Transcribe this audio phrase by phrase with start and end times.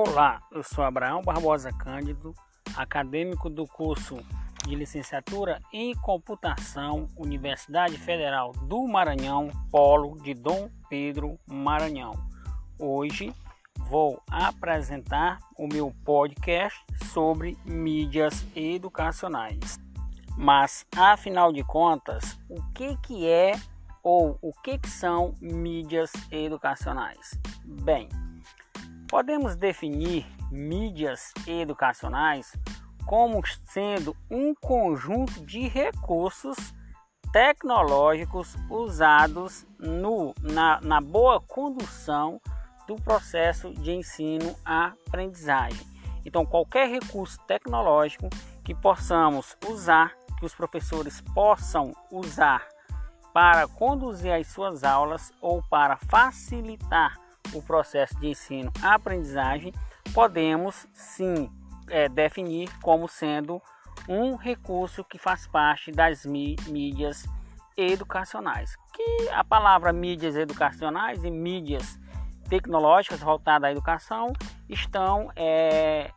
[0.00, 2.32] Olá, eu sou Abraão Barbosa Cândido,
[2.76, 4.16] acadêmico do curso
[4.64, 12.12] de licenciatura em computação, Universidade Federal do Maranhão, Polo de Dom Pedro Maranhão.
[12.78, 13.34] Hoje
[13.90, 16.80] vou apresentar o meu podcast
[17.12, 19.80] sobre mídias educacionais.
[20.36, 23.50] Mas afinal de contas, o que que é
[24.00, 27.36] ou o que que são mídias educacionais?
[27.64, 28.08] Bem,
[29.08, 32.52] Podemos definir mídias educacionais
[33.06, 36.74] como sendo um conjunto de recursos
[37.32, 42.38] tecnológicos usados no, na, na boa condução
[42.86, 45.86] do processo de ensino-aprendizagem.
[46.26, 48.28] Então, qualquer recurso tecnológico
[48.62, 52.68] que possamos usar, que os professores possam usar
[53.32, 59.72] para conduzir as suas aulas ou para facilitar o processo de ensino-aprendizagem,
[60.12, 61.50] podemos sim
[61.88, 63.60] é, definir como sendo
[64.08, 67.26] um recurso que faz parte das mídias
[67.76, 68.76] educacionais.
[68.94, 71.98] Que a palavra mídias educacionais e mídias
[72.48, 74.32] tecnológicas voltadas à educação
[74.68, 76.10] estão é,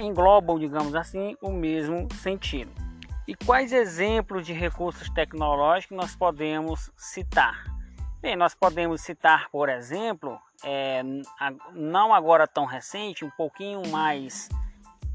[0.00, 2.72] englobam, digamos assim, o mesmo sentido.
[3.28, 7.75] E quais exemplos de recursos tecnológicos nós podemos citar?
[8.26, 11.00] Bem, nós podemos citar, por exemplo, é,
[11.72, 14.48] não agora tão recente, um pouquinho mais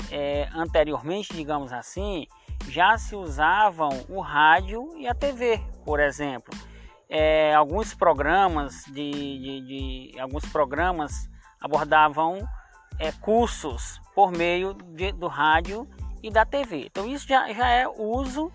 [0.09, 2.25] é, anteriormente, digamos assim,
[2.69, 6.57] já se usavam o rádio e a TV, por exemplo.
[7.09, 12.39] É, alguns programas de, de, de, alguns programas abordavam
[12.97, 15.85] é, cursos por meio de, do rádio
[16.23, 16.85] e da TV.
[16.85, 18.53] Então isso já, já é uso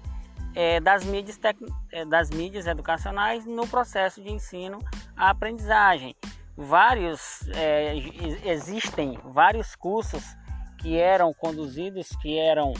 [0.56, 1.58] é, das, mídias tec...
[1.92, 4.78] É, das mídias educacionais no processo de ensino
[5.14, 6.16] a aprendizagem.
[6.56, 7.94] Vários é,
[8.46, 10.24] existem vários cursos
[10.78, 12.72] que eram conduzidos, que eram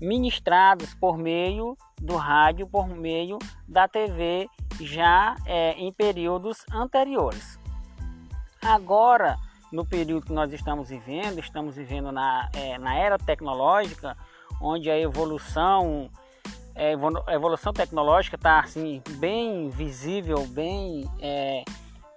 [0.00, 3.38] ministrados por meio do rádio, por meio
[3.68, 4.48] da TV,
[4.80, 7.60] já é, em períodos anteriores.
[8.60, 9.36] Agora,
[9.70, 14.16] no período que nós estamos vivendo, estamos vivendo na, é, na era tecnológica,
[14.60, 16.10] onde a evolução
[17.26, 21.62] a evolução tecnológica está assim, bem visível, bem é,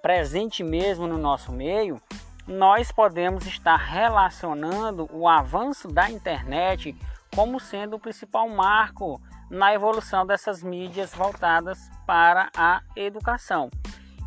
[0.02, 2.02] presente mesmo no nosso meio,
[2.48, 6.96] nós podemos estar relacionando o avanço da internet
[7.36, 13.70] como sendo o principal marco na evolução dessas mídias voltadas para a educação.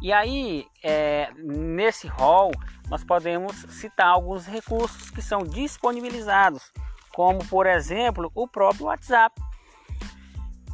[0.02, 2.50] E aí, é, nesse rol,
[2.88, 6.72] nós podemos citar alguns recursos que são disponibilizados,
[7.14, 9.34] como por exemplo o próprio WhatsApp.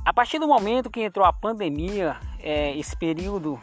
[0.04, 3.60] A partir do momento que entrou a pandemia, é, esse período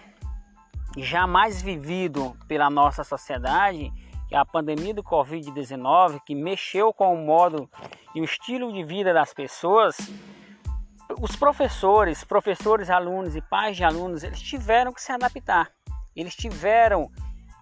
[0.98, 3.92] jamais vivido pela nossa sociedade,
[4.32, 7.70] é a pandemia do Covid-19, que mexeu com o modo
[8.16, 9.98] e o estilo de vida das pessoas,
[11.20, 15.70] os professores, professores, alunos e pais de alunos, eles tiveram que se adaptar.
[16.16, 17.12] Eles tiveram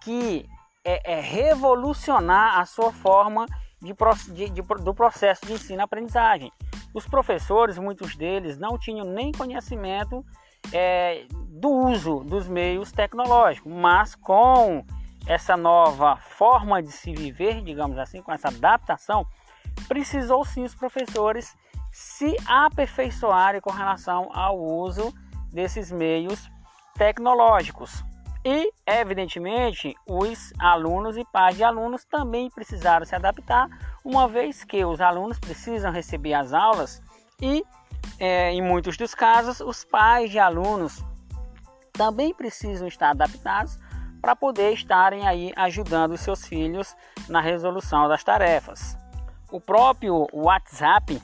[0.02, 0.48] que
[0.84, 3.44] é, é, revolucionar a sua forma
[3.82, 3.92] de,
[4.34, 6.52] de, de, do processo de ensino-aprendizagem.
[6.94, 10.24] Os professores, muitos deles, não tinham nem conhecimento
[10.72, 14.84] é, do uso dos meios tecnológicos, mas com
[15.26, 19.26] essa nova forma de se viver, digamos assim, com essa adaptação,
[19.86, 21.56] precisou sim os professores
[21.92, 25.12] se aperfeiçoarem com relação ao uso
[25.52, 26.50] desses meios
[26.94, 28.04] tecnológicos.
[28.44, 33.68] E, evidentemente, os alunos e pais de alunos também precisaram se adaptar,
[34.08, 37.02] uma vez que os alunos precisam receber as aulas
[37.42, 37.62] e,
[38.18, 41.04] é, em muitos dos casos, os pais de alunos
[41.92, 43.78] também precisam estar adaptados
[44.22, 46.96] para poder estarem aí ajudando os seus filhos
[47.28, 48.96] na resolução das tarefas.
[49.52, 51.20] O próprio WhatsApp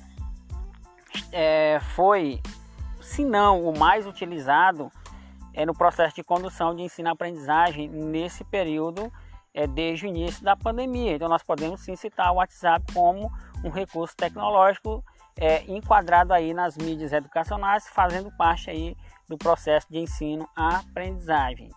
[1.33, 2.39] é, foi,
[3.01, 4.93] se não o mais utilizado
[5.55, 9.11] é, no processo de condução de ensino-aprendizagem nesse período
[9.55, 11.13] é, desde o início da pandemia.
[11.13, 13.31] Então nós podemos sim citar o WhatsApp como
[13.63, 15.03] um recurso tecnológico
[15.37, 18.97] é, enquadrado aí nas mídias educacionais, fazendo parte aí
[19.29, 21.71] do processo de ensino-aprendizagem.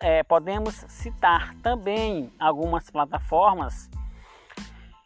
[0.00, 3.88] É, podemos citar também algumas plataformas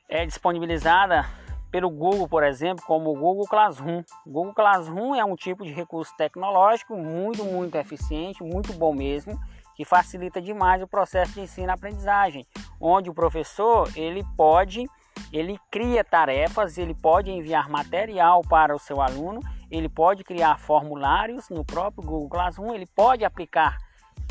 [0.08, 1.26] é, disponibilizadas
[1.70, 4.02] pelo Google, por exemplo, como o Google Classroom.
[4.26, 9.38] O Google Classroom é um tipo de recurso tecnológico muito, muito eficiente, muito bom mesmo,
[9.74, 12.46] que facilita demais o processo de ensino-aprendizagem,
[12.80, 14.86] onde o professor ele pode,
[15.32, 19.40] ele cria tarefas, ele pode enviar material para o seu aluno,
[19.70, 23.78] ele pode criar formulários no próprio Google Classroom, ele pode aplicar,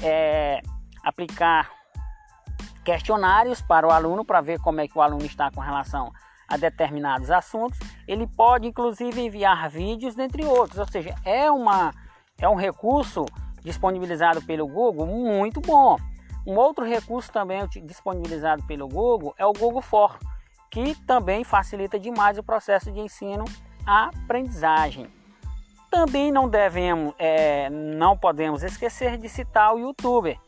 [0.03, 0.61] é,
[1.03, 1.71] aplicar
[2.83, 6.11] questionários para o aluno para ver como é que o aluno está com relação
[6.47, 7.79] a determinados assuntos.
[8.07, 10.79] Ele pode inclusive enviar vídeos, dentre outros.
[10.79, 11.91] Ou seja, é, uma,
[12.39, 13.25] é um recurso
[13.61, 15.97] disponibilizado pelo Google muito bom.
[16.45, 20.17] Um outro recurso também disponibilizado pelo Google é o Google For,
[20.71, 25.07] que também facilita demais o processo de ensino-aprendizagem.
[25.91, 30.39] Também não devemos, é, não podemos esquecer de citar o YouTuber.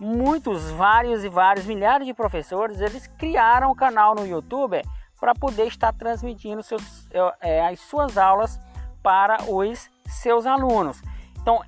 [0.00, 4.80] Muitos, vários e vários milhares de professores, eles criaram um canal no YouTube
[5.20, 7.06] para poder estar transmitindo seus,
[7.40, 8.58] é, as suas aulas
[9.02, 11.02] para os seus alunos.
[11.40, 11.60] Então,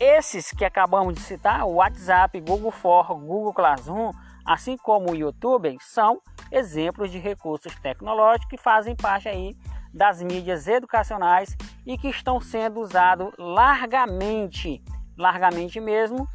[0.00, 4.12] esses que acabamos de citar, o WhatsApp, Google For, Google Classroom,
[4.44, 6.20] assim como o YouTube, são
[6.50, 9.56] exemplos de recursos tecnológicos que fazem parte aí
[9.92, 11.56] das mídias educacionais
[11.86, 14.82] e que estão sendo usados largamente,
[15.16, 16.28] largamente mesmo,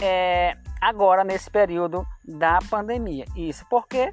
[0.00, 3.26] é, agora nesse período da pandemia.
[3.36, 4.12] Isso porque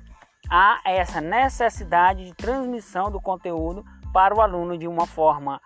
[0.50, 5.62] há essa necessidade de transmissão do conteúdo para o aluno de uma forma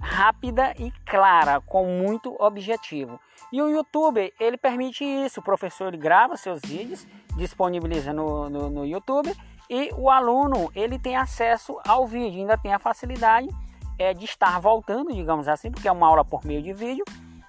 [0.00, 3.20] rápida e clara, com muito objetivo.
[3.52, 5.40] E o YouTube, ele permite isso.
[5.40, 7.06] O professor ele grava seus vídeos,
[7.36, 9.34] disponibiliza no, no, no YouTube
[9.70, 13.48] e o aluno ele tem acesso ao vídeo, ainda tem a facilidade
[13.96, 17.04] é, de estar voltando, digamos assim, porque é uma aula por meio de vídeo,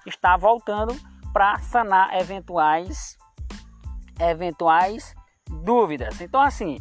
[0.06, 0.94] está voltando
[1.32, 3.18] para sanar eventuais
[4.20, 5.16] eventuais
[5.48, 6.20] dúvidas.
[6.20, 6.78] Então assim,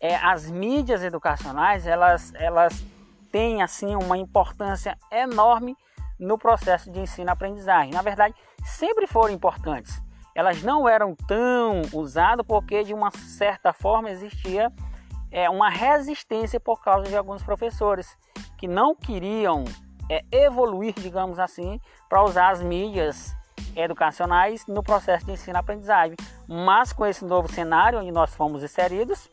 [0.00, 2.84] é, as mídias educacionais elas elas
[3.30, 5.76] têm assim uma importância enorme
[6.18, 7.92] no processo de ensino-aprendizagem.
[7.92, 8.34] Na verdade,
[8.64, 10.02] sempre foram importantes
[10.34, 14.72] elas não eram tão usadas porque de uma certa forma existia
[15.30, 18.16] é, uma resistência por causa de alguns professores
[18.56, 19.64] que não queriam
[20.08, 23.34] é, evoluir, digamos assim, para usar as mídias
[23.76, 26.16] educacionais no processo de ensino-aprendizagem.
[26.48, 29.30] Mas com esse novo cenário onde nós fomos inseridos,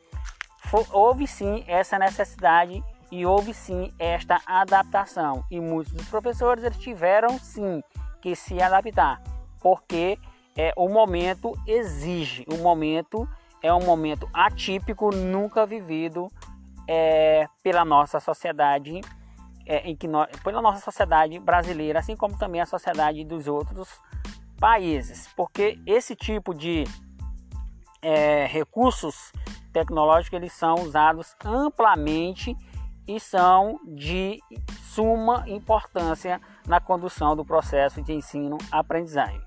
[0.92, 5.44] houve sim essa necessidade e houve sim esta adaptação.
[5.50, 7.82] E muitos dos professores eles tiveram sim
[8.22, 9.22] que se adaptar,
[9.62, 10.18] porque
[10.56, 13.28] é, o momento exige, o momento
[13.62, 16.28] é um momento atípico, nunca vivido
[16.88, 19.02] é, pela nossa sociedade,
[19.66, 23.90] é, em que nós, pela nossa sociedade brasileira, assim como também a sociedade dos outros
[24.60, 26.86] países, porque esse tipo de
[28.02, 29.32] é, recursos
[29.72, 32.56] tecnológicos eles são usados amplamente
[33.08, 34.40] e são de
[34.94, 39.42] suma importância na condução do processo de ensino-aprendizagem.